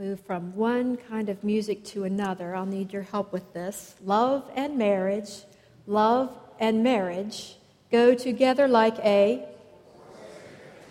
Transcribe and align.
move 0.00 0.18
from 0.20 0.56
one 0.56 0.96
kind 0.96 1.28
of 1.28 1.44
music 1.44 1.84
to 1.84 2.04
another. 2.04 2.56
I'll 2.56 2.64
need 2.64 2.90
your 2.90 3.02
help 3.02 3.34
with 3.34 3.52
this. 3.52 3.96
Love 4.02 4.50
and 4.56 4.78
marriage, 4.78 5.42
love 5.86 6.34
and 6.58 6.82
marriage 6.82 7.56
go 7.92 8.14
together 8.14 8.66
like 8.66 8.98
a 9.00 9.44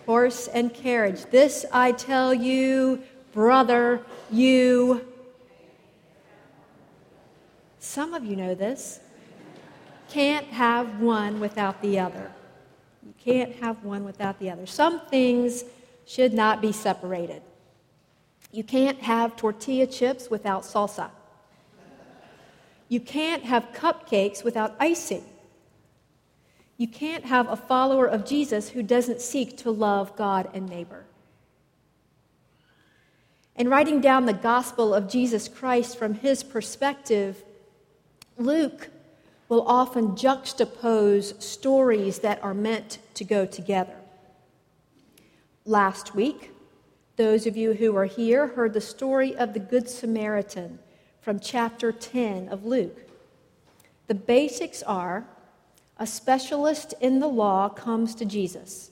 horse 0.05 0.47
and 0.47 0.71
carriage. 0.71 1.25
This 1.31 1.65
I 1.73 1.91
tell 1.91 2.35
you, 2.35 3.01
brother, 3.33 4.05
you. 4.29 5.03
Some 7.79 8.13
of 8.13 8.23
you 8.23 8.35
know 8.35 8.53
this. 8.53 8.99
Can't 10.11 10.45
have 10.45 11.01
one 11.01 11.39
without 11.39 11.81
the 11.81 11.97
other. 11.97 12.31
You 13.03 13.15
can't 13.17 13.55
have 13.55 13.83
one 13.83 14.03
without 14.03 14.37
the 14.37 14.51
other. 14.51 14.67
Some 14.67 14.99
things 15.07 15.63
should 16.05 16.31
not 16.31 16.61
be 16.61 16.71
separated. 16.71 17.41
You 18.51 18.63
can't 18.63 18.99
have 18.99 19.35
tortilla 19.35 19.87
chips 19.87 20.29
without 20.29 20.63
salsa. 20.63 21.11
You 22.87 22.99
can't 22.99 23.43
have 23.43 23.71
cupcakes 23.73 24.43
without 24.43 24.75
icing. 24.79 25.23
You 26.77 26.87
can't 26.87 27.25
have 27.25 27.47
a 27.49 27.55
follower 27.55 28.07
of 28.07 28.25
Jesus 28.25 28.69
who 28.69 28.81
doesn't 28.81 29.21
seek 29.21 29.57
to 29.57 29.69
love 29.69 30.15
God 30.15 30.49
and 30.53 30.67
neighbor. 30.67 31.05
In 33.55 33.69
writing 33.69 33.99
down 33.99 34.25
the 34.25 34.33
gospel 34.33 34.93
of 34.93 35.09
Jesus 35.09 35.47
Christ 35.49 35.97
from 35.97 36.13
his 36.15 36.41
perspective, 36.43 37.43
Luke 38.37 38.89
will 39.49 39.67
often 39.67 40.15
juxtapose 40.15 41.41
stories 41.41 42.19
that 42.19 42.41
are 42.41 42.53
meant 42.53 42.99
to 43.15 43.25
go 43.25 43.45
together. 43.45 43.95
Last 45.65 46.15
week, 46.15 46.51
those 47.19 47.45
of 47.45 47.57
you 47.57 47.73
who 47.73 47.97
are 47.97 48.05
here 48.05 48.47
heard 48.47 48.71
the 48.71 48.79
story 48.79 49.35
of 49.35 49.53
the 49.53 49.59
Good 49.59 49.89
Samaritan 49.89 50.79
from 51.19 51.37
chapter 51.37 51.91
10 51.91 52.47
of 52.47 52.63
Luke. 52.63 52.97
The 54.07 54.15
basics 54.15 54.81
are 54.83 55.25
a 55.97 56.07
specialist 56.07 56.93
in 57.01 57.19
the 57.19 57.27
law 57.27 57.67
comes 57.67 58.15
to 58.15 58.25
Jesus. 58.25 58.91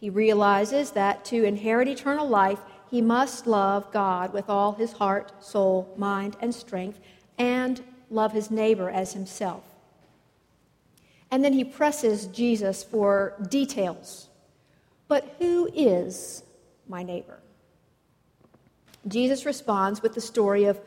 He 0.00 0.10
realizes 0.10 0.90
that 0.90 1.24
to 1.26 1.44
inherit 1.44 1.86
eternal 1.86 2.28
life, 2.28 2.58
he 2.90 3.00
must 3.00 3.46
love 3.46 3.92
God 3.92 4.32
with 4.32 4.50
all 4.50 4.72
his 4.72 4.94
heart, 4.94 5.30
soul, 5.44 5.94
mind, 5.96 6.36
and 6.40 6.52
strength, 6.52 6.98
and 7.38 7.84
love 8.10 8.32
his 8.32 8.50
neighbor 8.50 8.90
as 8.90 9.12
himself. 9.12 9.62
And 11.30 11.44
then 11.44 11.52
he 11.52 11.62
presses 11.62 12.26
Jesus 12.26 12.82
for 12.82 13.34
details. 13.48 14.28
But 15.06 15.36
who 15.38 15.70
is 15.72 16.42
my 16.88 17.02
neighbor? 17.02 17.38
Jesus 19.08 19.46
responds 19.46 20.02
with 20.02 20.14
the 20.14 20.20
story 20.20 20.64
of 20.64 20.80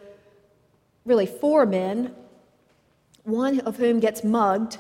really 1.06 1.26
four 1.26 1.66
men, 1.66 2.14
one 3.24 3.60
of 3.62 3.78
whom 3.78 4.00
gets 4.00 4.24
mugged, 4.24 4.78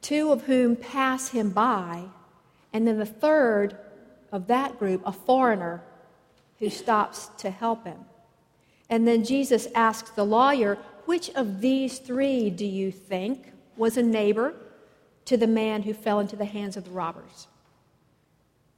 two 0.00 0.30
of 0.32 0.42
whom 0.44 0.76
pass 0.76 1.28
him 1.28 1.50
by, 1.50 2.04
and 2.72 2.86
then 2.86 2.98
the 2.98 3.06
third 3.06 3.76
of 4.30 4.46
that 4.46 4.78
group, 4.78 5.02
a 5.04 5.12
foreigner 5.12 5.82
who 6.58 6.70
stops 6.70 7.28
to 7.38 7.50
help 7.50 7.84
him. 7.84 7.98
And 8.88 9.06
then 9.06 9.24
Jesus 9.24 9.68
asks 9.74 10.10
the 10.10 10.24
lawyer, 10.24 10.78
Which 11.06 11.30
of 11.30 11.60
these 11.60 11.98
three 11.98 12.50
do 12.50 12.66
you 12.66 12.92
think 12.92 13.52
was 13.76 13.96
a 13.96 14.02
neighbor 14.02 14.54
to 15.24 15.36
the 15.36 15.46
man 15.46 15.82
who 15.82 15.94
fell 15.94 16.20
into 16.20 16.36
the 16.36 16.44
hands 16.44 16.76
of 16.76 16.84
the 16.84 16.90
robbers? 16.90 17.46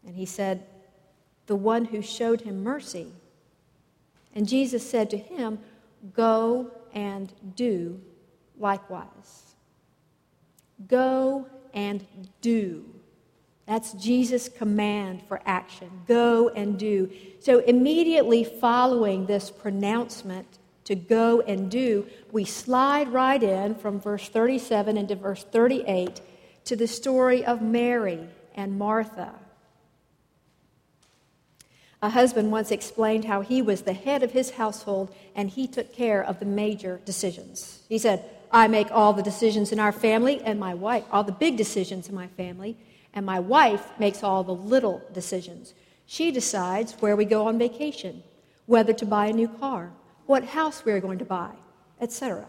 And 0.06 0.14
he 0.14 0.26
said, 0.26 0.64
The 1.46 1.56
one 1.56 1.86
who 1.86 2.02
showed 2.02 2.42
him 2.42 2.62
mercy. 2.62 3.12
And 4.34 4.48
Jesus 4.48 4.88
said 4.88 5.10
to 5.10 5.18
him, 5.18 5.58
Go 6.12 6.70
and 6.92 7.32
do 7.56 8.00
likewise. 8.58 9.54
Go 10.86 11.46
and 11.72 12.06
do. 12.40 12.84
That's 13.66 13.92
Jesus' 13.92 14.48
command 14.48 15.22
for 15.26 15.40
action. 15.46 15.90
Go 16.06 16.50
and 16.50 16.78
do. 16.78 17.10
So, 17.40 17.60
immediately 17.60 18.44
following 18.44 19.26
this 19.26 19.50
pronouncement 19.50 20.46
to 20.84 20.94
go 20.94 21.40
and 21.40 21.70
do, 21.70 22.06
we 22.30 22.44
slide 22.44 23.08
right 23.12 23.42
in 23.42 23.74
from 23.74 24.00
verse 24.00 24.28
37 24.28 24.98
into 24.98 25.16
verse 25.16 25.44
38 25.44 26.20
to 26.66 26.76
the 26.76 26.86
story 26.86 27.44
of 27.44 27.62
Mary 27.62 28.28
and 28.54 28.78
Martha. 28.78 29.32
A 32.04 32.10
husband 32.10 32.52
once 32.52 32.70
explained 32.70 33.24
how 33.24 33.40
he 33.40 33.62
was 33.62 33.80
the 33.80 33.94
head 33.94 34.22
of 34.22 34.32
his 34.32 34.50
household 34.50 35.14
and 35.34 35.48
he 35.48 35.66
took 35.66 35.90
care 35.90 36.22
of 36.22 36.38
the 36.38 36.44
major 36.44 37.00
decisions. 37.06 37.80
He 37.88 37.96
said, 37.96 38.22
I 38.52 38.68
make 38.68 38.90
all 38.90 39.14
the 39.14 39.22
decisions 39.22 39.72
in 39.72 39.80
our 39.80 39.90
family, 39.90 40.42
and 40.42 40.60
my 40.60 40.74
wife, 40.74 41.04
all 41.10 41.24
the 41.24 41.32
big 41.32 41.56
decisions 41.56 42.10
in 42.10 42.14
my 42.14 42.26
family, 42.26 42.76
and 43.14 43.24
my 43.24 43.40
wife 43.40 43.86
makes 43.98 44.22
all 44.22 44.44
the 44.44 44.54
little 44.54 45.00
decisions. 45.14 45.72
She 46.04 46.30
decides 46.30 46.92
where 47.00 47.16
we 47.16 47.24
go 47.24 47.46
on 47.48 47.58
vacation, 47.58 48.22
whether 48.66 48.92
to 48.92 49.06
buy 49.06 49.28
a 49.28 49.32
new 49.32 49.48
car, 49.48 49.90
what 50.26 50.44
house 50.44 50.84
we 50.84 50.92
are 50.92 51.00
going 51.00 51.20
to 51.20 51.24
buy, 51.24 51.52
etc. 52.02 52.44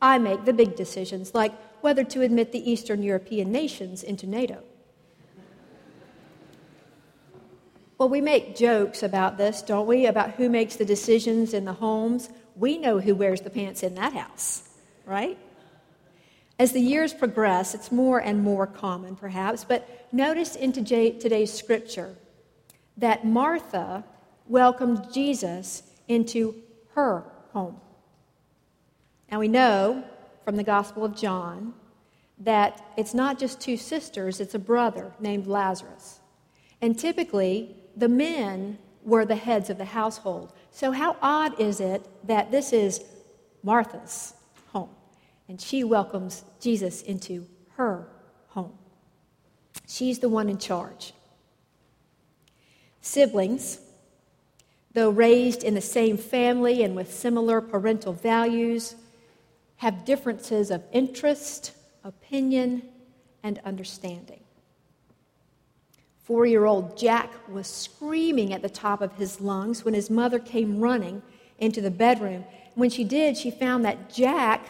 I 0.00 0.16
make 0.16 0.46
the 0.46 0.54
big 0.54 0.74
decisions, 0.74 1.34
like 1.34 1.52
whether 1.82 2.02
to 2.02 2.22
admit 2.22 2.50
the 2.50 2.70
Eastern 2.70 3.02
European 3.02 3.52
nations 3.52 4.02
into 4.02 4.26
NATO. 4.26 4.62
Well, 7.98 8.08
we 8.10 8.20
make 8.20 8.56
jokes 8.56 9.02
about 9.02 9.38
this, 9.38 9.62
don't 9.62 9.86
we? 9.86 10.06
About 10.06 10.32
who 10.32 10.50
makes 10.50 10.76
the 10.76 10.84
decisions 10.84 11.54
in 11.54 11.64
the 11.64 11.72
homes. 11.72 12.28
We 12.54 12.76
know 12.76 13.00
who 13.00 13.14
wears 13.14 13.40
the 13.40 13.50
pants 13.50 13.82
in 13.82 13.94
that 13.94 14.12
house, 14.12 14.68
right? 15.06 15.38
As 16.58 16.72
the 16.72 16.80
years 16.80 17.14
progress, 17.14 17.74
it's 17.74 17.90
more 17.90 18.18
and 18.18 18.42
more 18.42 18.66
common, 18.66 19.16
perhaps, 19.16 19.64
but 19.64 20.08
notice 20.12 20.56
in 20.56 20.72
today's 20.72 21.52
scripture 21.52 22.16
that 22.98 23.26
Martha 23.26 24.04
welcomed 24.46 25.12
Jesus 25.12 25.82
into 26.08 26.54
her 26.94 27.24
home. 27.52 27.80
Now 29.30 29.40
we 29.40 29.48
know 29.48 30.04
from 30.44 30.56
the 30.56 30.62
Gospel 30.62 31.04
of 31.04 31.16
John 31.16 31.74
that 32.38 32.82
it's 32.96 33.14
not 33.14 33.38
just 33.38 33.60
two 33.60 33.76
sisters, 33.76 34.40
it's 34.40 34.54
a 34.54 34.58
brother 34.58 35.12
named 35.18 35.46
Lazarus. 35.46 36.20
And 36.80 36.98
typically, 36.98 37.74
the 37.96 38.08
men 38.08 38.78
were 39.02 39.24
the 39.24 39.36
heads 39.36 39.70
of 39.70 39.78
the 39.78 39.86
household. 39.86 40.52
So, 40.70 40.92
how 40.92 41.16
odd 41.22 41.58
is 41.60 41.80
it 41.80 42.06
that 42.26 42.50
this 42.50 42.72
is 42.72 43.02
Martha's 43.62 44.34
home 44.72 44.90
and 45.48 45.60
she 45.60 45.84
welcomes 45.84 46.44
Jesus 46.60 47.02
into 47.02 47.46
her 47.76 48.08
home? 48.48 48.74
She's 49.86 50.18
the 50.18 50.28
one 50.28 50.48
in 50.48 50.58
charge. 50.58 51.12
Siblings, 53.00 53.80
though 54.92 55.10
raised 55.10 55.62
in 55.62 55.74
the 55.74 55.80
same 55.80 56.16
family 56.16 56.82
and 56.82 56.96
with 56.96 57.14
similar 57.14 57.60
parental 57.60 58.12
values, 58.12 58.96
have 59.76 60.04
differences 60.04 60.70
of 60.70 60.82
interest, 60.92 61.72
opinion, 62.02 62.82
and 63.42 63.60
understanding. 63.64 64.40
Four 66.26 66.44
year 66.44 66.64
old 66.64 66.98
Jack 66.98 67.32
was 67.48 67.68
screaming 67.68 68.52
at 68.52 68.60
the 68.60 68.68
top 68.68 69.00
of 69.00 69.12
his 69.12 69.40
lungs 69.40 69.84
when 69.84 69.94
his 69.94 70.10
mother 70.10 70.40
came 70.40 70.80
running 70.80 71.22
into 71.60 71.80
the 71.80 71.90
bedroom. 71.90 72.44
When 72.74 72.90
she 72.90 73.04
did, 73.04 73.36
she 73.36 73.52
found 73.52 73.84
that 73.84 74.12
Jack, 74.12 74.66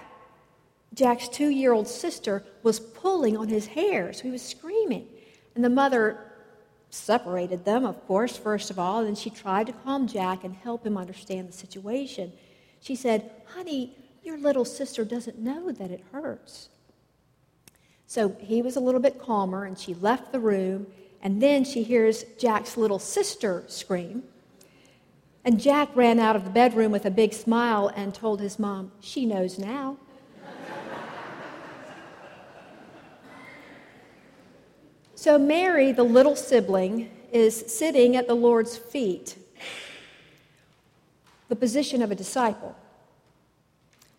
Jack's 0.92 1.28
two 1.28 1.48
year 1.48 1.72
old 1.72 1.88
sister, 1.88 2.44
was 2.62 2.78
pulling 2.78 3.38
on 3.38 3.48
his 3.48 3.68
hair. 3.68 4.12
So 4.12 4.24
he 4.24 4.30
was 4.30 4.42
screaming. 4.42 5.06
And 5.54 5.64
the 5.64 5.70
mother 5.70 6.18
separated 6.90 7.64
them, 7.64 7.86
of 7.86 8.06
course, 8.06 8.36
first 8.36 8.70
of 8.70 8.78
all, 8.78 8.98
and 8.98 9.08
then 9.08 9.14
she 9.14 9.30
tried 9.30 9.68
to 9.68 9.72
calm 9.72 10.06
Jack 10.06 10.44
and 10.44 10.54
help 10.54 10.86
him 10.86 10.98
understand 10.98 11.48
the 11.48 11.54
situation. 11.54 12.34
She 12.82 12.94
said, 12.94 13.30
Honey, 13.54 13.96
your 14.22 14.36
little 14.36 14.66
sister 14.66 15.06
doesn't 15.06 15.38
know 15.38 15.72
that 15.72 15.90
it 15.90 16.04
hurts. 16.12 16.68
So 18.06 18.36
he 18.40 18.60
was 18.60 18.76
a 18.76 18.80
little 18.80 19.00
bit 19.00 19.18
calmer, 19.18 19.64
and 19.64 19.78
she 19.78 19.94
left 19.94 20.32
the 20.32 20.38
room 20.38 20.86
and 21.22 21.42
then 21.42 21.64
she 21.64 21.82
hears 21.82 22.24
Jack's 22.38 22.76
little 22.76 22.98
sister 22.98 23.64
scream. 23.66 24.22
And 25.44 25.60
Jack 25.60 25.94
ran 25.94 26.18
out 26.18 26.34
of 26.34 26.44
the 26.44 26.50
bedroom 26.50 26.90
with 26.90 27.06
a 27.06 27.10
big 27.10 27.32
smile 27.32 27.92
and 27.94 28.14
told 28.14 28.40
his 28.40 28.58
mom, 28.58 28.92
She 29.00 29.24
knows 29.26 29.58
now. 29.58 29.96
so 35.14 35.38
Mary, 35.38 35.92
the 35.92 36.02
little 36.02 36.36
sibling, 36.36 37.10
is 37.32 37.72
sitting 37.72 38.16
at 38.16 38.26
the 38.26 38.34
Lord's 38.34 38.76
feet, 38.76 39.36
the 41.48 41.56
position 41.56 42.02
of 42.02 42.10
a 42.10 42.14
disciple, 42.14 42.76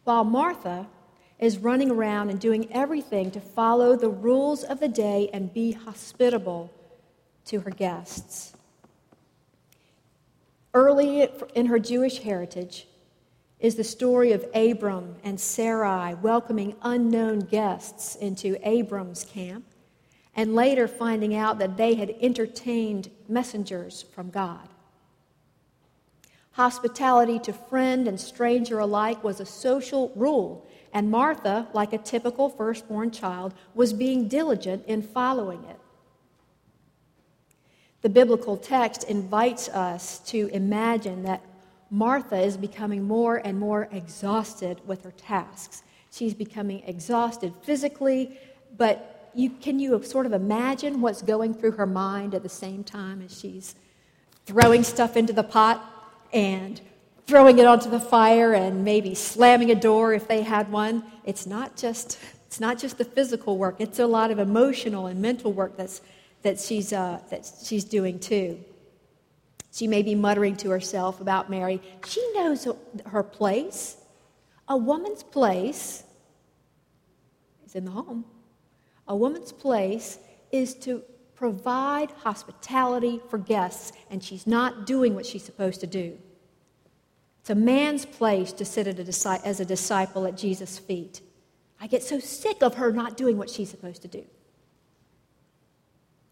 while 0.03 0.23
Martha 0.23 0.87
is 1.39 1.57
running 1.57 1.91
around 1.91 2.29
and 2.29 2.39
doing 2.39 2.71
everything 2.71 3.31
to 3.31 3.39
follow 3.39 3.95
the 3.95 4.09
rules 4.09 4.63
of 4.63 4.79
the 4.79 4.87
day 4.87 5.29
and 5.33 5.53
be 5.53 5.73
hospitable 5.73 6.71
to 7.47 7.61
her 7.61 7.71
guests. 7.71 8.53
Early 10.73 11.27
in 11.55 11.65
her 11.67 11.79
Jewish 11.79 12.19
heritage 12.19 12.87
is 13.59 13.75
the 13.75 13.83
story 13.83 14.31
of 14.31 14.45
Abram 14.53 15.15
and 15.23 15.39
Sarai 15.39 16.13
welcoming 16.15 16.75
unknown 16.83 17.39
guests 17.39 18.15
into 18.15 18.57
Abram's 18.67 19.23
camp, 19.23 19.65
and 20.35 20.53
later 20.53 20.87
finding 20.87 21.33
out 21.35 21.57
that 21.57 21.77
they 21.77 21.95
had 21.95 22.13
entertained 22.21 23.09
messengers 23.27 24.03
from 24.13 24.29
God. 24.29 24.69
Hospitality 26.51 27.39
to 27.39 27.53
friend 27.53 28.07
and 28.07 28.19
stranger 28.19 28.79
alike 28.79 29.23
was 29.23 29.39
a 29.39 29.45
social 29.45 30.11
rule, 30.15 30.67
and 30.93 31.09
Martha, 31.09 31.67
like 31.73 31.93
a 31.93 31.97
typical 31.97 32.49
firstborn 32.49 33.09
child, 33.09 33.53
was 33.73 33.93
being 33.93 34.27
diligent 34.27 34.85
in 34.85 35.01
following 35.01 35.63
it. 35.65 35.76
The 38.01 38.09
biblical 38.09 38.57
text 38.57 39.03
invites 39.05 39.69
us 39.69 40.19
to 40.27 40.47
imagine 40.53 41.23
that 41.23 41.41
Martha 41.89 42.39
is 42.39 42.57
becoming 42.57 43.03
more 43.03 43.37
and 43.37 43.59
more 43.59 43.87
exhausted 43.91 44.81
with 44.85 45.03
her 45.03 45.11
tasks. 45.11 45.83
She's 46.11 46.33
becoming 46.33 46.83
exhausted 46.85 47.53
physically, 47.63 48.37
but 48.77 49.31
you, 49.33 49.49
can 49.49 49.79
you 49.79 50.01
sort 50.03 50.25
of 50.25 50.33
imagine 50.33 51.01
what's 51.01 51.21
going 51.21 51.53
through 51.53 51.71
her 51.71 51.85
mind 51.85 52.35
at 52.35 52.43
the 52.43 52.49
same 52.49 52.83
time 52.83 53.21
as 53.21 53.37
she's 53.37 53.75
throwing 54.45 54.83
stuff 54.83 55.17
into 55.17 55.33
the 55.33 55.43
pot 55.43 55.83
and 56.33 56.81
throwing 57.25 57.59
it 57.59 57.65
onto 57.65 57.89
the 57.89 57.99
fire 57.99 58.53
and 58.53 58.83
maybe 58.83 59.13
slamming 59.15 59.71
a 59.71 59.75
door 59.75 60.13
if 60.13 60.27
they 60.27 60.41
had 60.41 60.71
one? 60.71 61.03
It's 61.23 61.45
not 61.45 61.75
just, 61.75 62.19
it's 62.45 62.59
not 62.59 62.77
just 62.77 62.97
the 62.97 63.05
physical 63.05 63.57
work, 63.57 63.75
it's 63.79 63.99
a 63.99 64.07
lot 64.07 64.31
of 64.31 64.39
emotional 64.39 65.07
and 65.07 65.21
mental 65.21 65.51
work 65.51 65.77
that's, 65.77 66.01
that, 66.43 66.59
she's, 66.59 66.93
uh, 66.93 67.19
that 67.29 67.49
she's 67.63 67.83
doing 67.83 68.19
too. 68.19 68.63
She 69.71 69.87
may 69.87 70.01
be 70.01 70.15
muttering 70.15 70.55
to 70.57 70.69
herself 70.69 71.21
about 71.21 71.49
Mary. 71.49 71.81
She 72.07 72.31
knows 72.33 72.67
her 73.05 73.23
place. 73.23 73.97
A 74.67 74.75
woman's 74.75 75.23
place 75.23 76.03
is 77.65 77.75
in 77.75 77.85
the 77.85 77.91
home. 77.91 78.25
A 79.07 79.15
woman's 79.15 79.51
place 79.51 80.19
is 80.51 80.73
to 80.75 81.03
provide 81.35 82.09
hospitality 82.11 83.21
for 83.29 83.37
guests, 83.37 83.91
and 84.09 84.23
she's 84.23 84.47
not 84.47 84.87
doing 84.87 85.13
what 85.13 85.25
she's 85.25 85.43
supposed 85.43 85.79
to 85.81 85.87
do. 85.87 86.17
It's 87.41 87.51
a 87.51 87.55
man's 87.55 88.05
place 88.05 88.51
to 88.53 88.65
sit 88.65 88.87
a, 88.87 89.47
as 89.47 89.59
a 89.59 89.65
disciple 89.65 90.25
at 90.25 90.35
Jesus' 90.35 90.79
feet. 90.79 91.21
I 91.79 91.87
get 91.87 92.03
so 92.03 92.19
sick 92.19 92.63
of 92.63 92.75
her 92.75 92.91
not 92.91 93.15
doing 93.15 93.37
what 93.37 93.49
she's 93.49 93.69
supposed 93.69 94.01
to 94.01 94.07
do. 94.07 94.25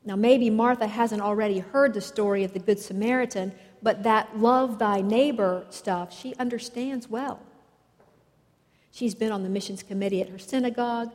Now, 0.05 0.15
maybe 0.15 0.51
Martha 0.51 0.85
hasn't 0.85 1.21
already 1.21 1.59
heard 1.59 1.95
the 1.95 2.01
story 2.01 2.43
of 2.43 2.53
the 2.53 2.59
Good 2.59 2.79
Samaritan, 2.79 3.53
but 3.81 4.03
that 4.03 4.39
love 4.39 4.77
thy 4.77 5.01
neighbor 5.01 5.65
stuff 5.71 6.15
she 6.17 6.35
understands 6.35 7.09
well. 7.09 7.39
She's 8.91 9.15
been 9.15 9.31
on 9.31 9.41
the 9.43 9.49
missions 9.49 9.81
committee 9.81 10.21
at 10.21 10.29
her 10.29 10.37
synagogue. 10.37 11.11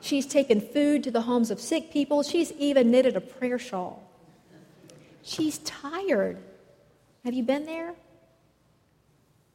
She's 0.00 0.26
taken 0.26 0.60
food 0.60 1.04
to 1.04 1.10
the 1.10 1.22
homes 1.22 1.50
of 1.50 1.60
sick 1.60 1.92
people. 1.92 2.22
She's 2.22 2.50
even 2.52 2.90
knitted 2.90 3.14
a 3.16 3.20
prayer 3.20 3.58
shawl. 3.58 4.02
She's 5.22 5.58
tired. 5.58 6.38
Have 7.24 7.34
you 7.34 7.42
been 7.42 7.64
there? 7.66 7.94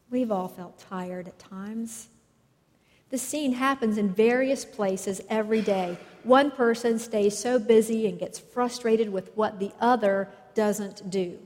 We've 0.09 0.31
all 0.31 0.47
felt 0.47 0.79
tired 0.79 1.27
at 1.27 1.37
times. 1.37 2.07
The 3.09 3.17
scene 3.17 3.53
happens 3.53 3.97
in 3.97 4.09
various 4.09 4.65
places 4.65 5.21
every 5.29 5.61
day. 5.61 5.97
One 6.23 6.51
person 6.51 6.99
stays 6.99 7.37
so 7.37 7.59
busy 7.59 8.07
and 8.07 8.19
gets 8.19 8.39
frustrated 8.39 9.09
with 9.09 9.31
what 9.35 9.59
the 9.59 9.71
other 9.79 10.29
doesn't 10.53 11.09
do. 11.09 11.39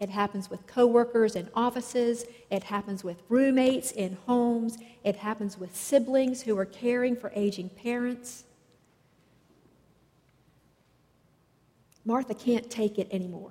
It 0.00 0.10
happens 0.10 0.48
with 0.48 0.66
coworkers 0.66 1.34
in 1.34 1.48
offices, 1.54 2.24
it 2.50 2.64
happens 2.64 3.02
with 3.02 3.20
roommates 3.28 3.90
in 3.90 4.16
homes, 4.26 4.78
it 5.02 5.16
happens 5.16 5.58
with 5.58 5.74
siblings 5.74 6.42
who 6.42 6.56
are 6.56 6.64
caring 6.64 7.16
for 7.16 7.32
aging 7.34 7.70
parents. 7.70 8.44
Martha 12.04 12.34
can't 12.34 12.70
take 12.70 12.98
it 12.98 13.08
anymore. 13.10 13.50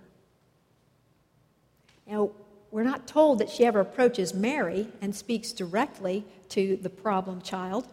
Now, 2.08 2.32
we're 2.72 2.84
not 2.84 3.08
told 3.08 3.40
that 3.40 3.50
she 3.50 3.66
ever 3.66 3.82
approaches 3.82 4.34
Mary 4.34 4.88
and 5.02 5.14
speaks 5.14 5.52
directly 5.52 6.26
to 6.50 6.78
the 6.82 6.90
problem 6.90 7.42
child, 7.42 7.88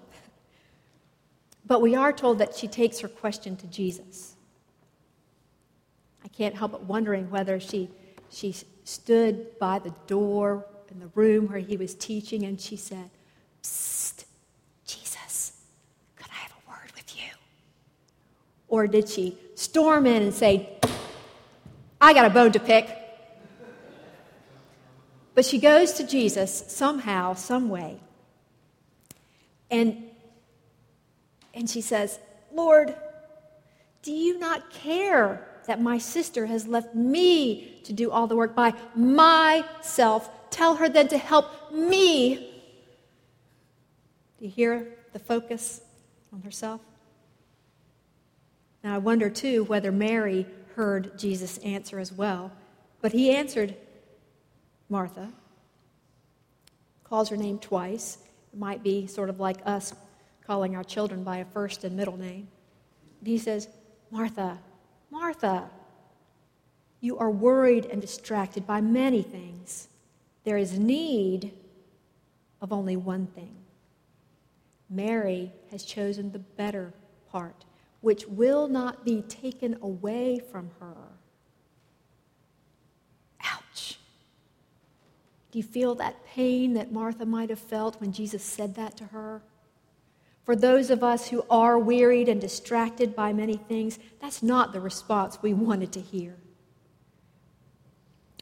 but 1.66 1.80
we 1.80 1.94
are 1.94 2.12
told 2.12 2.38
that 2.38 2.54
she 2.54 2.68
takes 2.68 3.00
her 3.00 3.08
question 3.08 3.56
to 3.56 3.66
Jesus. 3.66 4.34
I 6.24 6.28
can't 6.28 6.54
help 6.54 6.72
but 6.72 6.84
wondering 6.84 7.30
whether 7.30 7.60
she, 7.60 7.90
she 8.30 8.54
stood 8.84 9.58
by 9.58 9.78
the 9.78 9.94
door 10.06 10.66
in 10.90 11.00
the 11.00 11.10
room 11.14 11.48
where 11.48 11.58
he 11.58 11.76
was 11.76 11.94
teaching 11.94 12.44
and 12.44 12.60
she 12.60 12.76
said, 12.76 13.10
Psst, 13.62 14.24
Jesus, 14.86 15.60
could 16.16 16.26
I 16.30 16.34
have 16.34 16.52
a 16.52 16.70
word 16.70 16.92
with 16.94 17.16
you? 17.16 17.30
Or 18.68 18.86
did 18.86 19.08
she 19.08 19.38
storm 19.54 20.06
in 20.06 20.22
and 20.22 20.34
say, 20.34 20.78
I 22.00 22.12
got 22.12 22.26
a 22.26 22.30
bone 22.30 22.52
to 22.52 22.60
pick? 22.60 22.88
But 25.34 25.44
she 25.44 25.58
goes 25.58 25.94
to 25.94 26.06
Jesus 26.06 26.64
somehow, 26.68 27.34
some 27.34 27.68
way. 27.68 27.98
And, 29.70 30.04
and 31.54 31.68
she 31.68 31.80
says, 31.80 32.18
Lord, 32.52 32.94
do 34.02 34.12
you 34.12 34.38
not 34.38 34.70
care 34.70 35.46
that 35.66 35.80
my 35.80 35.98
sister 35.98 36.46
has 36.46 36.66
left 36.66 36.94
me 36.94 37.80
to 37.84 37.92
do 37.92 38.10
all 38.10 38.26
the 38.26 38.36
work 38.36 38.54
by 38.54 38.74
myself? 38.94 40.30
Tell 40.50 40.76
her 40.76 40.88
then 40.88 41.08
to 41.08 41.18
help 41.18 41.72
me. 41.72 42.36
Do 44.38 44.44
you 44.44 44.50
hear 44.50 44.88
the 45.12 45.18
focus 45.18 45.80
on 46.32 46.42
herself? 46.42 46.80
Now, 48.82 48.94
I 48.94 48.98
wonder 48.98 49.30
too 49.30 49.64
whether 49.64 49.90
Mary 49.90 50.46
heard 50.76 51.18
Jesus 51.18 51.58
answer 51.58 51.98
as 51.98 52.12
well. 52.12 52.52
But 53.00 53.12
he 53.12 53.30
answered, 53.30 53.74
Martha, 54.88 55.30
calls 57.04 57.30
her 57.30 57.36
name 57.36 57.58
twice. 57.58 58.18
It 58.52 58.58
might 58.58 58.82
be 58.82 59.06
sort 59.06 59.30
of 59.30 59.40
like 59.40 59.58
us 59.64 59.94
calling 60.46 60.76
our 60.76 60.84
children 60.84 61.24
by 61.24 61.38
a 61.38 61.44
first 61.44 61.84
and 61.84 61.96
middle 61.96 62.16
name. 62.16 62.48
And 63.20 63.28
he 63.28 63.38
says, 63.38 63.68
Martha, 64.10 64.58
Martha, 65.10 65.70
you 67.00 67.18
are 67.18 67.30
worried 67.30 67.86
and 67.86 68.00
distracted 68.00 68.66
by 68.66 68.80
many 68.80 69.22
things. 69.22 69.88
There 70.44 70.56
is 70.56 70.78
need 70.78 71.52
of 72.60 72.72
only 72.72 72.96
one 72.96 73.26
thing. 73.26 73.54
Mary 74.90 75.52
has 75.70 75.84
chosen 75.84 76.32
the 76.32 76.38
better 76.38 76.92
part, 77.30 77.64
which 78.00 78.26
will 78.26 78.68
not 78.68 79.04
be 79.04 79.22
taken 79.22 79.76
away 79.82 80.38
from 80.38 80.70
her. 80.80 80.96
Ouch. 83.44 83.98
Do 85.50 85.58
you 85.58 85.64
feel 85.64 85.94
that 85.96 86.24
pain 86.26 86.74
that 86.74 86.92
Martha 86.92 87.26
might 87.26 87.50
have 87.50 87.58
felt 87.58 88.00
when 88.00 88.12
Jesus 88.12 88.42
said 88.42 88.74
that 88.76 88.96
to 88.98 89.04
her? 89.04 89.42
For 90.44 90.54
those 90.54 90.90
of 90.90 91.02
us 91.02 91.28
who 91.28 91.44
are 91.48 91.78
wearied 91.78 92.28
and 92.28 92.40
distracted 92.40 93.16
by 93.16 93.32
many 93.32 93.56
things, 93.56 93.98
that's 94.20 94.42
not 94.42 94.72
the 94.72 94.80
response 94.80 95.38
we 95.40 95.54
wanted 95.54 95.90
to 95.92 96.00
hear. 96.00 96.36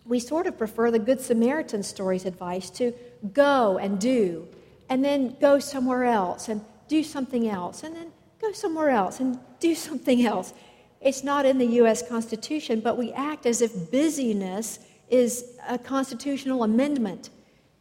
We 0.05 0.19
sort 0.19 0.49
of 0.49 0.59
prefer 0.59 0.91
the 0.91 0.99
Good 0.99 1.21
Samaritan 1.21 1.85
story's 1.85 2.25
advice 2.25 2.71
to 2.71 2.93
go 3.33 3.79
and 3.79 4.01
do, 4.01 4.49
and 4.89 5.05
then 5.05 5.37
go 5.41 5.61
somewhere 5.61 6.05
else 6.05 6.49
and 6.49 6.61
do 6.89 7.05
something 7.05 7.49
else, 7.49 7.85
and 7.85 7.95
then 7.95 8.13
go 8.41 8.51
somewhere 8.51 8.91
else 8.91 9.21
and 9.21 9.39
do 9.61 9.75
something 9.89 10.27
else. 10.27 10.53
It's 11.01 11.23
not 11.23 11.47
in 11.47 11.59
the 11.59 11.67
U.S. 11.67 12.07
Constitution, 12.07 12.81
but 12.81 12.97
we 12.97 13.13
act 13.13 13.47
as 13.47 13.63
if 13.63 13.91
busyness 13.93 14.81
is 15.09 15.57
a 15.69 15.79
constitutional 15.79 16.65
amendment, 16.65 17.31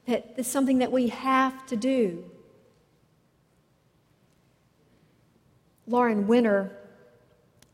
that 0.06 0.34
it's 0.38 0.48
something 0.50 0.78
that 0.80 0.92
we 0.92 1.08
have 1.08 1.66
to 1.68 1.76
do. 1.76 2.24
Lauren 5.88 6.28
Winner 6.28 6.72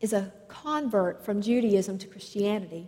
is 0.00 0.12
a 0.12 0.32
convert 0.48 1.24
from 1.24 1.42
Judaism 1.42 1.98
to 1.98 2.06
Christianity. 2.06 2.86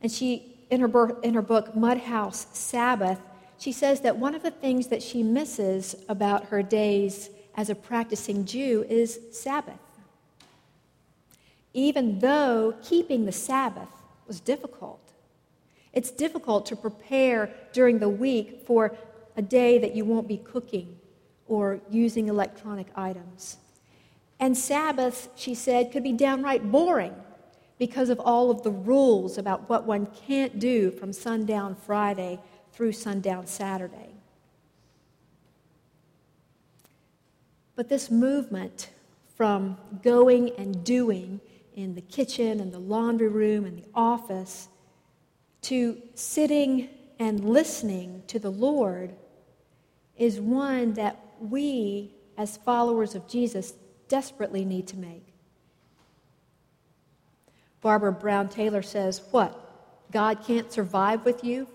And 0.00 0.10
she, 0.10 0.56
in 0.70 0.80
her, 0.80 1.20
in 1.20 1.34
her 1.34 1.42
book, 1.42 1.74
Mudhouse 1.74 2.46
Sabbath, 2.54 3.20
she 3.58 3.72
says 3.72 4.00
that 4.00 4.16
one 4.16 4.34
of 4.34 4.42
the 4.42 4.50
things 4.50 4.86
that 4.88 5.02
she 5.02 5.22
misses 5.22 5.94
about 6.08 6.46
her 6.46 6.62
days 6.62 7.28
as 7.56 7.68
a 7.68 7.74
practicing 7.74 8.46
Jew 8.46 8.86
is 8.88 9.20
Sabbath. 9.32 9.78
Even 11.74 12.18
though 12.18 12.74
keeping 12.82 13.26
the 13.26 13.32
Sabbath 13.32 13.88
was 14.26 14.40
difficult, 14.40 15.00
it's 15.92 16.10
difficult 16.10 16.66
to 16.66 16.76
prepare 16.76 17.50
during 17.72 17.98
the 17.98 18.08
week 18.08 18.62
for 18.66 18.96
a 19.36 19.42
day 19.42 19.78
that 19.78 19.94
you 19.94 20.04
won't 20.04 20.28
be 20.28 20.38
cooking 20.38 20.98
or 21.46 21.80
using 21.90 22.28
electronic 22.28 22.86
items. 22.96 23.58
And 24.40 24.56
Sabbath, 24.56 25.28
she 25.36 25.54
said, 25.54 25.92
could 25.92 26.02
be 26.02 26.14
downright 26.14 26.72
boring 26.72 27.14
because 27.78 28.08
of 28.08 28.18
all 28.18 28.50
of 28.50 28.62
the 28.62 28.70
rules 28.70 29.36
about 29.36 29.68
what 29.68 29.84
one 29.84 30.06
can't 30.26 30.58
do 30.58 30.90
from 30.90 31.12
sundown 31.12 31.76
Friday 31.76 32.40
through 32.72 32.92
sundown 32.92 33.46
Saturday. 33.46 34.08
But 37.76 37.88
this 37.88 38.10
movement 38.10 38.90
from 39.36 39.76
going 40.02 40.50
and 40.58 40.84
doing 40.84 41.40
in 41.74 41.94
the 41.94 42.02
kitchen 42.02 42.60
and 42.60 42.72
the 42.72 42.78
laundry 42.78 43.28
room 43.28 43.64
and 43.64 43.78
the 43.78 43.88
office 43.94 44.68
to 45.62 46.00
sitting 46.14 46.88
and 47.18 47.44
listening 47.44 48.22
to 48.26 48.38
the 48.38 48.50
Lord 48.50 49.14
is 50.16 50.40
one 50.40 50.94
that 50.94 51.18
we, 51.40 52.14
as 52.36 52.56
followers 52.58 53.14
of 53.14 53.26
Jesus, 53.28 53.74
desperately 54.10 54.66
need 54.66 54.86
to 54.88 54.98
make. 54.98 55.24
Barbara 57.80 58.12
Brown 58.12 58.50
Taylor 58.50 58.82
says, 58.82 59.22
What? 59.30 59.56
God 60.12 60.44
can't 60.44 60.70
survive 60.70 61.24
with 61.24 61.42
you, 61.44 61.68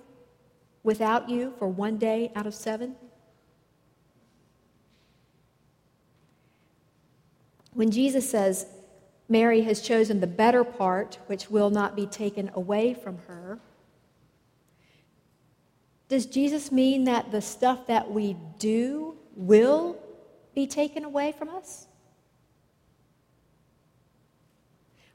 without 0.84 1.30
you, 1.30 1.54
for 1.58 1.68
one 1.68 1.98
day 1.98 2.32
out 2.36 2.46
of 2.46 2.54
seven? 2.54 2.96
When 7.74 7.90
Jesus 7.90 8.30
says, 8.30 8.68
Mary 9.28 9.62
has 9.62 9.82
chosen 9.82 10.20
the 10.20 10.28
better 10.28 10.64
part, 10.64 11.18
which 11.28 11.50
will 11.50 11.70
not 11.70 11.96
be 11.96 12.06
taken 12.06 12.52
away 12.54 12.94
from 12.94 13.18
her, 13.28 13.60
does 16.08 16.26
Jesus 16.26 16.72
mean 16.72 17.06
that 17.06 17.32
the 17.32 17.42
stuff 17.42 17.88
that 17.88 18.12
we 18.12 18.36
do 18.60 19.18
will 19.36 19.98
be 20.54 20.68
taken 20.68 21.04
away 21.04 21.32
from 21.32 21.50
us? 21.50 21.88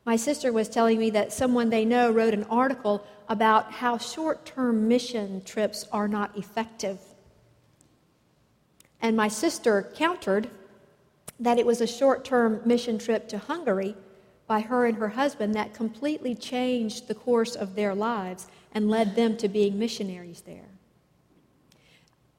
My 0.04 0.16
sister 0.16 0.52
was 0.52 0.68
telling 0.68 0.98
me 0.98 1.10
that 1.10 1.32
someone 1.32 1.70
they 1.70 1.84
know 1.84 2.10
wrote 2.10 2.34
an 2.34 2.44
article 2.44 3.04
about 3.28 3.72
how 3.72 3.98
short 3.98 4.46
term 4.46 4.88
mission 4.88 5.42
trips 5.44 5.86
are 5.92 6.08
not 6.08 6.36
effective. 6.36 6.98
And 9.02 9.16
my 9.16 9.28
sister 9.28 9.90
countered 9.94 10.48
that 11.38 11.58
it 11.58 11.66
was 11.66 11.80
a 11.80 11.86
short 11.86 12.24
term 12.24 12.60
mission 12.64 12.98
trip 12.98 13.28
to 13.28 13.38
Hungary 13.38 13.94
by 14.46 14.60
her 14.60 14.84
and 14.84 14.96
her 14.96 15.10
husband 15.10 15.54
that 15.54 15.74
completely 15.74 16.34
changed 16.34 17.06
the 17.06 17.14
course 17.14 17.54
of 17.54 17.74
their 17.74 17.94
lives 17.94 18.48
and 18.72 18.90
led 18.90 19.14
them 19.14 19.36
to 19.36 19.48
being 19.48 19.78
missionaries 19.78 20.42
there. 20.42 20.68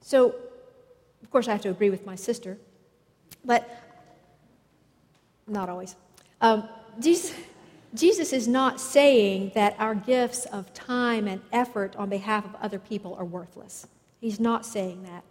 So, 0.02 0.36
of 1.24 1.32
course, 1.32 1.48
I 1.48 1.52
have 1.52 1.62
to 1.62 1.70
agree 1.70 1.90
with 1.90 2.06
my 2.06 2.16
sister, 2.16 2.58
but 3.46 3.70
not 5.48 5.70
always. 5.70 5.96
Um, 6.42 6.68
Jesus 7.94 8.32
is 8.32 8.48
not 8.48 8.80
saying 8.80 9.52
that 9.54 9.76
our 9.78 9.96
gifts 9.96 10.46
of 10.46 10.74
time 10.74 11.28
and 11.28 11.42
effort 11.52 11.96
on 11.98 12.10
behalf 12.10 12.46
of 12.46 12.56
other 12.56 12.80
people 12.80 13.14
are 13.16 13.26
worthless. 13.26 13.88
He's 14.20 14.40
not 14.40 14.66
saying 14.66 15.04
that. 15.04 15.24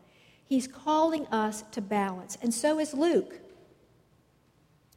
He's 0.44 0.66
calling 0.66 1.26
us 1.28 1.62
to 1.70 1.80
balance, 1.80 2.36
and 2.42 2.52
so 2.52 2.78
is 2.78 2.92
Luke. 2.92 3.40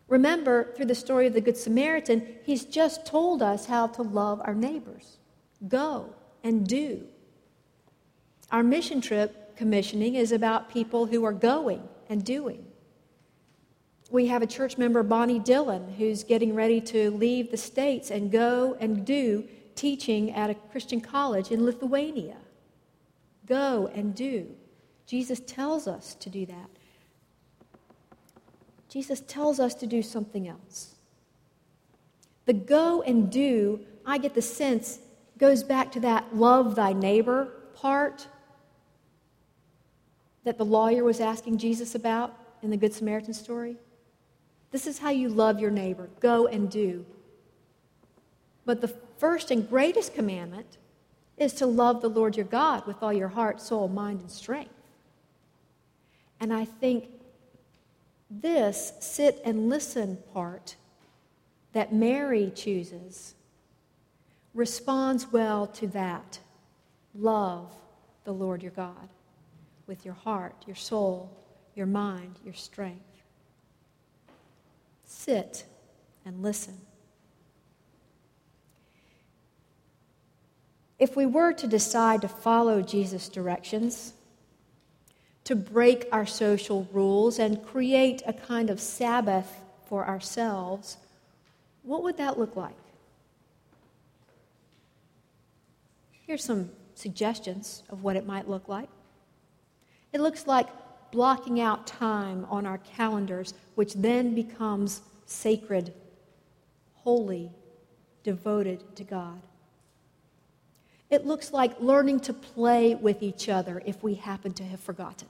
Remember, 0.08 0.74
through 0.76 0.88
the 0.88 0.96
story 0.96 1.28
of 1.28 1.34
the 1.34 1.42
Good 1.42 1.58
Samaritan, 1.58 2.26
he's 2.44 2.66
just 2.66 3.06
told 3.06 3.42
us 3.42 3.68
how 3.68 3.88
to 3.88 4.02
love 4.02 4.42
our 4.44 4.56
neighbors. 4.56 5.18
Go 5.68 6.14
and 6.44 6.68
do. 6.68 7.06
Our 8.52 8.64
mission 8.64 9.00
trip 9.00 9.56
commissioning 9.56 10.16
is 10.16 10.32
about 10.32 10.70
people 10.70 11.06
who 11.06 11.24
are 11.24 11.34
going 11.34 11.88
and 12.10 12.24
doing 12.24 12.66
we 14.14 14.28
have 14.28 14.44
a 14.44 14.48
church 14.48 14.78
member, 14.78 15.02
Bonnie 15.02 15.40
Dillon, 15.40 15.92
who's 15.98 16.24
getting 16.24 16.54
ready 16.54 16.80
to 16.80 17.10
leave 17.10 17.50
the 17.50 17.58
States 17.58 18.12
and 18.12 18.32
go 18.32 18.78
and 18.80 19.04
do 19.04 19.44
teaching 19.74 20.32
at 20.36 20.52
a 20.52 20.54
Christian 20.54 21.02
college 21.02 21.50
in 21.50 21.66
Lithuania. 21.66 22.38
Go 23.48 23.92
and 23.96 24.14
do. 24.14 24.52
Jesus 25.08 25.40
tells 25.40 25.88
us 25.88 26.14
to 26.20 26.30
do 26.30 26.46
that. 26.46 26.70
Jesus 28.88 29.22
tells 29.22 29.60
us 29.60 29.74
to 29.74 29.88
do 29.88 30.04
something 30.04 30.48
else. 30.48 30.94
The 32.46 32.54
go 32.54 33.02
and 33.02 33.32
do, 33.32 33.80
I 34.06 34.20
get 34.20 34.36
the 34.36 34.44
sense, 34.44 35.00
goes 35.40 35.64
back 35.64 35.92
to 35.94 36.00
that 36.02 36.36
love 36.36 36.76
thy 36.76 36.94
neighbor 36.94 37.52
part 37.74 38.28
that 40.44 40.60
the 40.60 40.66
lawyer 40.66 41.04
was 41.04 41.20
asking 41.20 41.58
Jesus 41.58 41.96
about 41.96 42.38
in 42.62 42.70
the 42.70 42.78
Good 42.78 42.94
Samaritan 42.94 43.34
story. 43.34 43.76
This 44.74 44.88
is 44.88 44.98
how 44.98 45.12
you 45.12 45.30
love 45.30 45.60
your 45.60 45.70
neighbor. 45.70 46.10
Go 46.20 46.48
and 46.48 46.70
do. 46.70 47.06
But 48.66 48.82
the 48.82 48.88
first 48.88 49.52
and 49.52 49.70
greatest 49.70 50.16
commandment 50.16 50.80
is 51.38 51.54
to 51.54 51.68
love 51.68 52.02
the 52.02 52.10
Lord 52.10 52.36
your 52.36 52.48
God 52.48 52.88
with 52.88 53.04
all 53.04 53.14
your 53.14 53.28
heart, 53.28 53.62
soul, 53.62 53.88
mind, 53.88 54.22
and 54.22 54.32
strength. 54.32 54.74
And 56.40 56.52
I 56.52 56.66
think 56.66 57.06
this 58.32 58.94
sit 59.00 59.40
and 59.46 59.70
listen 59.70 60.18
part 60.34 60.76
that 61.74 61.94
Mary 61.94 62.52
chooses 62.56 63.36
responds 64.56 65.32
well 65.32 65.68
to 65.68 65.86
that. 65.90 66.40
Love 67.14 67.72
the 68.24 68.34
Lord 68.34 68.64
your 68.64 68.72
God 68.72 69.10
with 69.86 70.04
your 70.04 70.16
heart, 70.16 70.56
your 70.66 70.76
soul, 70.76 71.32
your 71.76 71.86
mind, 71.86 72.40
your 72.44 72.56
strength 72.56 73.13
sit 75.14 75.66
and 76.26 76.42
listen. 76.42 76.78
If 81.00 81.16
we 81.16 81.26
were 81.26 81.54
to 81.54 81.68
decide 81.68 82.22
to 82.22 82.28
follow 82.28 82.82
Jesus' 82.82 83.30
directions, 83.30 84.14
to 85.44 85.56
break 85.56 86.08
our 86.12 86.26
social 86.26 86.88
rules 86.92 87.40
and 87.40 87.66
create 87.66 88.22
a 88.26 88.34
kind 88.34 88.70
of 88.70 88.80
Sabbath 88.80 89.62
for 89.86 90.08
ourselves, 90.08 90.98
what 91.84 92.04
would 92.04 92.18
that 92.18 92.40
look 92.40 92.56
like? 92.56 92.76
Here's 96.26 96.44
some 96.44 96.70
suggestions 96.96 97.84
of 97.90 98.04
what 98.04 98.16
it 98.16 98.26
might 98.26 98.48
look 98.48 98.70
like. 98.70 98.90
It 100.14 100.22
looks 100.22 100.48
like 100.48 100.70
blocking 101.14 101.62
out 101.62 101.86
time 101.86 102.44
on 102.50 102.66
our 102.66 102.80
calendars, 102.80 103.54
which 103.76 103.94
then 103.94 104.34
becomes 104.34 105.02
sacred, 105.28 105.94
holy, 106.96 107.52
devoted 108.24 108.96
to 108.96 109.04
God. 109.04 109.40
It 111.12 111.28
looks 111.28 111.54
like 111.54 111.80
learning 111.80 112.22
to 112.22 112.34
play 112.34 112.96
with 112.96 113.22
each 113.22 113.48
other 113.48 113.84
if 113.86 114.02
we 114.02 114.16
happen 114.16 114.54
to 114.54 114.64
have 114.64 114.80
forgotten. 114.80 115.28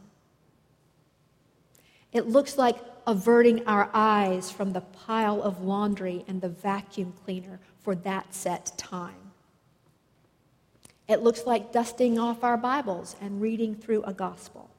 It 2.14 2.28
looks 2.28 2.58
like 2.58 2.78
averting 3.06 3.68
our 3.68 3.90
eyes 3.94 4.50
from 4.50 4.72
the 4.72 4.80
pile 4.80 5.44
of 5.44 5.62
laundry 5.62 6.24
and 6.30 6.40
the 6.40 6.48
vacuum 6.48 7.14
cleaner 7.26 7.60
for 7.82 7.94
that 7.96 8.34
set 8.34 8.72
time. 8.78 9.34
It 11.10 11.22
looks 11.22 11.46
like 11.46 11.74
dusting 11.74 12.18
off 12.18 12.46
our 12.46 12.56
Bibles 12.56 13.18
and 13.20 13.42
reading 13.42 13.76
through 13.76 14.04
a 14.04 14.14
gospel. 14.14 14.70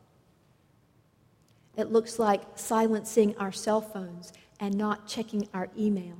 It 1.76 1.90
looks 1.90 2.19
like 2.19 2.43
silencing 2.54 3.37
our 3.37 3.52
cell 3.52 3.81
phones 3.81 4.33
and 4.61 4.76
not 4.76 5.07
checking 5.07 5.49
our 5.52 5.69
email. 5.78 6.16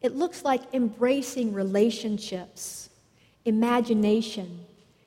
It 0.00 0.14
looks 0.14 0.44
like 0.44 0.62
embracing 0.74 1.52
relationships, 1.52 2.90
imagination, 3.44 4.66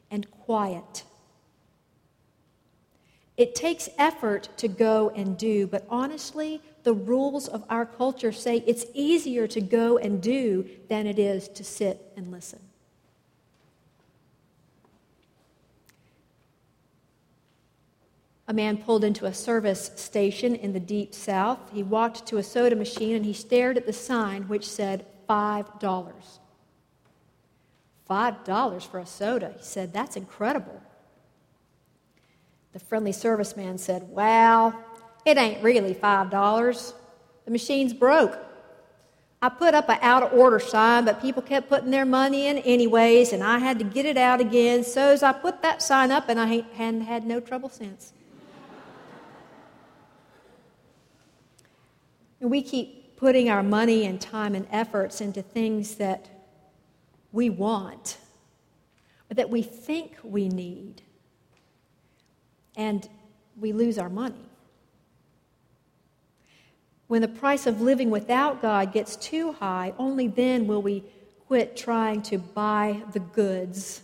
and 0.10 0.29
quiet. 0.32 1.03
It 3.38 3.53
takes 3.53 3.89
effort 4.00 4.50
to 4.58 4.67
go 4.67 5.12
and 5.12 5.38
do, 5.38 5.67
but 5.67 5.86
honestly, 5.89 6.62
the 6.84 6.94
rules 6.94 7.48
of 7.48 7.63
our 7.70 7.86
culture 7.86 8.32
say 8.32 8.63
it's 8.65 8.86
easier 8.94 9.46
to 9.48 9.62
go 9.62 9.98
and 10.00 10.22
do 10.22 10.67
than 10.89 11.06
it 11.06 11.20
is 11.20 11.48
to 11.50 11.63
sit 11.63 12.12
and 12.17 12.32
listen. 12.32 12.60
A 18.48 18.54
man 18.54 18.77
pulled 18.77 19.04
into 19.04 19.25
a 19.25 19.34
service 19.34 19.92
station 19.96 20.56
in 20.56 20.72
the 20.72 20.80
deep 20.80 21.13
south. 21.13 21.60
He 21.74 21.84
walked 21.84 22.25
to 22.27 22.38
a 22.38 22.44
soda 22.44 22.75
machine 22.75 23.16
and 23.16 23.25
he 23.25 23.34
stared 23.34 23.77
at 23.77 23.86
the 23.86 23.94
sign 23.94 24.48
which 24.48 24.68
said 24.68 25.06
$5. 25.30 25.82
$5 28.10 28.88
for 28.88 29.00
a 29.00 29.06
soda. 29.06 29.54
He 29.58 29.63
said, 29.63 29.92
That's 29.92 30.16
incredible. 30.16 30.82
The 32.72 32.80
friendly 32.80 33.12
serviceman 33.12 33.80
said, 33.80 34.08
Well, 34.10 34.82
it 35.25 35.38
ain't 35.38 35.62
really 35.62 35.94
$5. 35.94 36.94
The 37.44 37.51
machine's 37.51 37.94
broke. 37.94 38.38
I 39.42 39.50
put 39.50 39.75
up 39.75 39.89
an 39.89 40.00
out 40.01 40.24
of 40.24 40.34
order 40.34 40.60
sign, 40.60 41.06
but 41.06 41.22
people 41.22 41.42
kept 41.42 41.70
putting 41.70 41.92
their 41.92 42.06
money 42.06 42.48
in 42.48 42.58
anyways, 42.60 43.34
and 43.34 43.44
I 43.44 43.60
had 43.60 43.77
to 43.80 43.86
get 43.86 44.06
it 44.06 44.18
out 44.18 44.39
again. 44.39 44.84
So 44.84 45.10
as 45.10 45.22
I 45.22 45.32
put 45.34 45.62
that 45.62 45.82
sign 45.82 46.12
up, 46.12 46.30
and 46.30 46.39
I 46.39 46.63
hadn't 46.74 47.01
had 47.01 47.25
no 47.25 47.39
trouble 47.39 47.70
since. 47.70 48.13
And 52.39 52.51
we 52.51 52.62
keep 52.62 53.17
putting 53.17 53.50
our 53.50 53.63
money 53.63 54.06
and 54.06 54.22
time 54.22 54.53
and 54.56 54.67
efforts 54.72 55.22
into 55.22 55.41
things 55.41 55.96
that 55.96 56.29
we 57.32 57.50
want 57.50 58.17
or 59.29 59.36
that 59.36 59.50
we 59.50 59.62
think 59.62 60.15
we 60.24 60.48
need, 60.48 61.01
and 62.75 63.10
we 63.60 63.74
lose 63.74 63.98
our 63.98 64.10
money. 64.10 64.36
When 67.08 67.22
the 67.22 67.27
price 67.27 67.65
of 67.65 67.82
living 67.82 68.10
without 68.10 68.62
God 68.62 68.94
gets 68.94 69.15
too 69.15 69.53
high, 69.53 69.94
only 69.98 70.27
then 70.27 70.67
will 70.67 70.82
we 70.82 71.03
quit 71.48 71.75
trying 71.77 72.22
to 72.22 72.38
buy 72.38 73.01
the 73.13 73.20
goods 73.20 74.01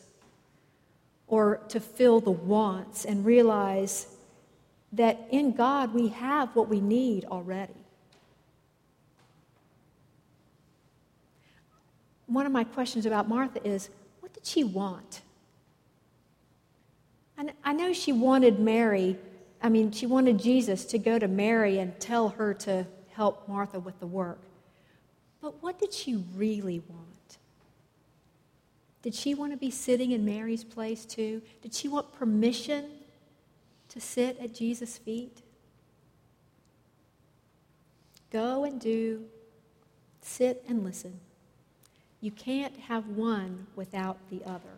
or 1.28 1.58
to 1.70 1.80
fill 1.80 2.20
the 2.20 2.32
wants 2.32 3.06
and 3.06 3.26
realize 3.26 4.08
that 4.94 5.28
in 5.32 5.52
God 5.52 5.94
we 5.94 6.10
have 6.10 6.56
what 6.56 6.70
we 6.70 6.80
need 6.80 7.26
already. 7.26 7.83
One 12.34 12.48
of 12.48 12.52
my 12.52 12.64
questions 12.64 13.06
about 13.06 13.30
Martha 13.30 13.66
is 13.66 13.90
what 14.20 14.34
did 14.34 14.44
she 14.44 14.64
want? 14.64 15.22
And 17.38 17.52
I 17.64 17.74
know 17.74 17.94
she 17.94 18.12
wanted 18.12 18.60
Mary, 18.60 19.18
I 19.62 19.70
mean, 19.70 19.92
she 19.92 20.08
wanted 20.08 20.40
Jesus 20.40 20.86
to 20.86 20.98
go 20.98 21.20
to 21.20 21.28
Mary 21.28 21.78
and 21.78 21.98
tell 22.00 22.30
her 22.30 22.56
to 22.56 22.88
help 23.12 23.48
Martha 23.48 23.80
with 23.80 24.00
the 24.00 24.08
work. 24.08 24.40
But 25.42 25.62
what 25.62 25.80
did 25.80 25.94
she 25.94 26.24
really 26.36 26.82
want? 26.90 27.38
Did 29.04 29.14
she 29.14 29.36
want 29.36 29.52
to 29.52 29.58
be 29.58 29.70
sitting 29.70 30.12
in 30.12 30.26
Mary's 30.26 30.64
place 30.64 31.06
too? 31.06 31.44
Did 31.62 31.76
she 31.76 31.88
want 31.88 32.14
permission 32.14 32.86
to 33.90 34.02
sit 34.02 34.40
at 34.40 34.56
Jesus' 34.56 34.98
feet? 34.98 35.44
Go 38.32 38.64
and 38.64 38.82
do, 38.82 39.26
sit 40.22 40.64
and 40.68 40.84
listen. 40.84 41.20
You 42.24 42.32
can't 42.32 42.78
have 42.78 43.06
one 43.10 43.68
without 43.76 44.18
the 44.30 44.42
other. 44.46 44.78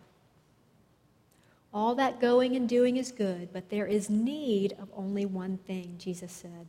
All 1.71 1.93
that 1.93 2.19
going 2.19 2.55
and 2.55 2.67
doing 2.67 2.97
is 2.97 3.11
good, 3.11 3.53
but 3.53 3.69
there 3.69 3.85
is 3.85 4.09
need 4.09 4.73
of 4.81 4.89
only 4.97 5.27
one 5.27 5.59
thing, 5.59 5.93
Jesus 5.99 6.31
said. 6.31 6.65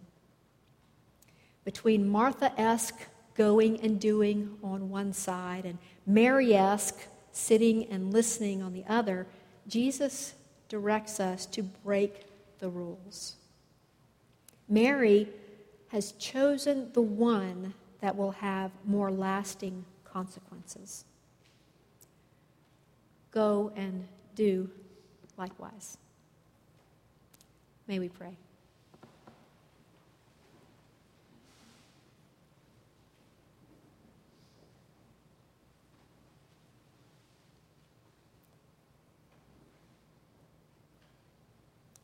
Between 1.64 2.06
Martha 2.06 2.52
esque 2.60 3.06
going 3.34 3.80
and 3.80 3.98
doing 3.98 4.58
on 4.62 4.90
one 4.90 5.14
side 5.14 5.64
and 5.64 5.78
Mary 6.06 6.54
esque 6.54 7.08
sitting 7.32 7.86
and 7.86 8.12
listening 8.12 8.62
on 8.62 8.74
the 8.74 8.84
other, 8.86 9.26
Jesus 9.66 10.34
directs 10.68 11.20
us 11.20 11.46
to 11.46 11.62
break 11.62 12.26
the 12.58 12.68
rules. 12.68 13.36
Mary 14.68 15.26
has 15.88 16.12
chosen 16.12 16.92
the 16.92 17.00
one 17.00 17.72
that 18.02 18.14
will 18.14 18.32
have 18.32 18.72
more 18.84 19.10
lasting 19.10 19.82
consequences. 20.16 21.04
Go 23.32 23.70
and 23.76 24.08
do 24.34 24.70
likewise. 25.36 25.98
May 27.86 27.98
we 27.98 28.08
pray. 28.08 28.34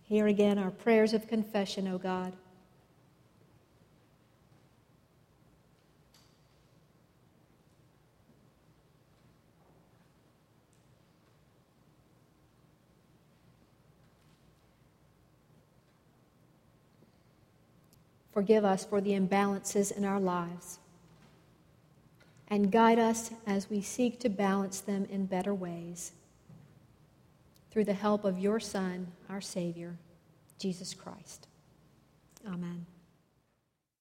Hear 0.02 0.26
again 0.26 0.59
our 0.59 0.71
prayers 0.71 1.14
of 1.14 1.26
confession, 1.26 1.88
O 1.88 1.97
God. 1.97 2.35
Forgive 18.33 18.64
us 18.64 18.85
for 18.85 19.01
the 19.01 19.12
imbalances 19.12 19.97
in 19.97 20.05
our 20.05 20.21
lives 20.21 20.79
and 22.49 22.71
guide 22.71 22.99
us 22.99 23.31
as 23.47 23.71
we 23.71 23.81
seek 23.81 24.21
to 24.21 24.29
balance 24.29 24.81
them 24.81 25.07
in 25.11 25.27
better 25.27 25.55
ways 25.55 26.12
through 27.71 27.85
the 27.85 27.95
help 27.95 28.25
of 28.25 28.38
your 28.38 28.61
Son, 28.61 29.07
our 29.31 29.40
Savior, 29.40 29.97
Jesus 30.59 30.92
Christ. 30.92 31.47
Amen. 32.47 32.87